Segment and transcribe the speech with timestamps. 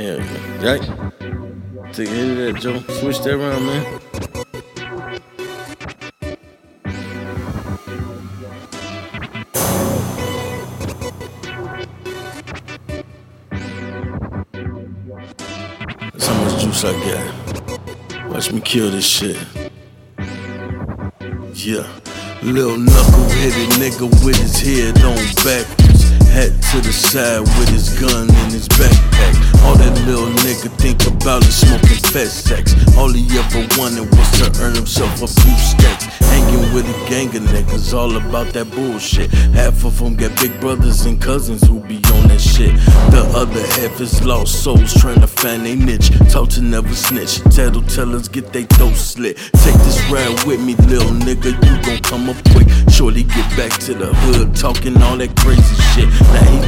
[0.00, 0.16] Yeah.
[0.64, 0.80] Right?
[1.92, 2.80] Take a hit of that, Joe.
[3.00, 4.00] Switch that around, man.
[16.12, 18.30] That's how much juice I got.
[18.30, 19.36] Watch me kill this shit.
[21.52, 21.86] Yeah.
[22.42, 26.19] Little knuckle-headed nigga with his head on backwards.
[26.30, 29.34] Hat to the side with his gun in his backpack.
[29.66, 32.72] All that little nigga think about is smoking fat sacks.
[32.96, 36.06] All he ever wanted was to earn himself a few stacks.
[36.30, 39.30] Hanging with a gang of niggas, all about that bullshit.
[39.58, 42.74] Half of them got big brothers and cousins who be on that shit.
[43.10, 46.10] The other half is lost souls trying to find their niche.
[46.30, 47.42] Talk to never snitch.
[47.50, 49.36] Tattletellers get they throats slit.
[49.66, 51.52] Take this ride with me, little nigga.
[51.66, 52.68] You gon' come up quick.
[53.00, 56.04] Shorty get back to the hood, talking all that crazy shit.
[56.36, 56.60] Now he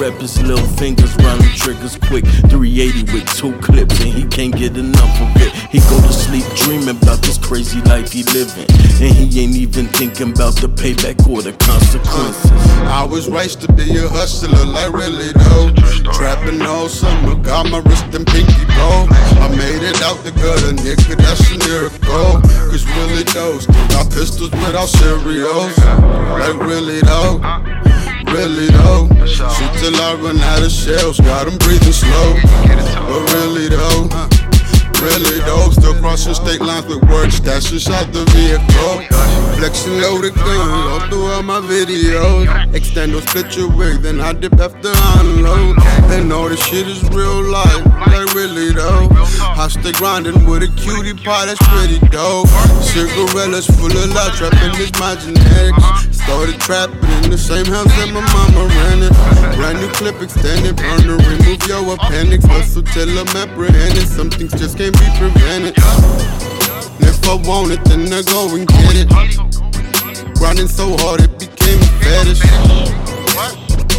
[0.00, 2.24] wrap his little fingers round the triggers quick.
[2.48, 5.52] 380 with two clips, and he can't get enough of it.
[5.68, 8.70] He go to sleep dreaming about this crazy life he living.
[9.02, 12.50] And he ain't even thinking about the payback or the consequences.
[12.86, 15.74] I was raised to be a hustler, like really though.
[16.14, 18.89] Trapping all summer, got my wrist and pinky gold.
[23.40, 25.76] Still got pistols without serials.
[25.78, 27.40] Like really though.
[28.26, 31.18] Really though, shoot till I run out of shells.
[31.18, 32.34] Got 'em breathing slow,
[33.08, 34.08] but really though,
[35.00, 37.40] really though, still crossing state lines with words.
[37.40, 39.02] That's inside the vehicle.
[39.56, 42.48] Flexing loaded gun, all throughout my videos.
[42.74, 45.76] Extend or split your wig, then I dip after unload.
[46.08, 49.08] They know this shit is real life, like really though.
[49.12, 52.48] I stay grinding with a cutie pie, that's pretty dope.
[52.80, 56.16] Cigarettes full of love, trapping is my genetics.
[56.16, 58.68] Started trapping in the same house that my mama
[59.04, 59.12] it.
[59.56, 62.44] Brand new clip extended, burner, remove your appendix.
[62.44, 65.74] Hustle till I'm apprehended, some things just can't be prevented.
[65.76, 69.08] And if I want it, then I go and get it.
[70.38, 72.40] Grinding so hard it became a fetish.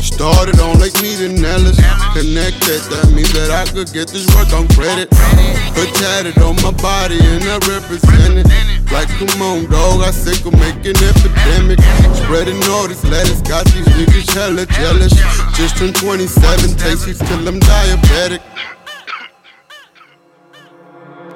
[0.01, 1.77] Started on Lake Mead and Ellis.
[2.13, 5.09] Connected, that means that I could get this work on credit.
[5.73, 8.47] Put tatted on my body and I represent it.
[8.91, 11.79] Like, come on, dog, I sick of making epidemic.
[12.13, 15.13] Spreading all this lettuce, got these niggas hella jealous.
[15.55, 18.41] Just turned 27, tasty till I'm diabetic.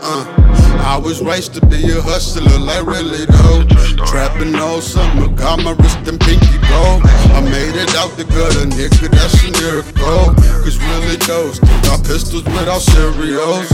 [0.07, 0.45] Uh.
[0.85, 3.65] I was raised to be a hustler, like really though.
[4.05, 7.01] Trapping all summer, got my wrist and pinky gold.
[7.33, 10.29] I made it out the gutter, nigga, that's a miracle.
[10.61, 11.49] Cause really still
[11.89, 13.65] got pistols without serials.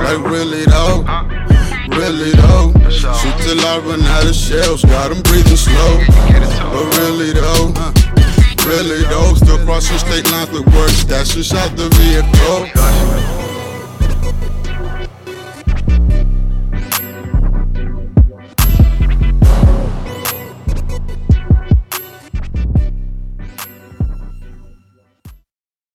[0.00, 1.04] Like really though,
[1.92, 2.72] really though.
[2.88, 6.00] Shoot till I run out of shells, got 'em breathing slow.
[6.72, 7.76] But really though,
[8.64, 13.45] really though, still crossing state lines with words, that's inside the vehicle.